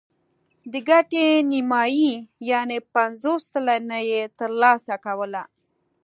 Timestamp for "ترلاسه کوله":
4.39-5.43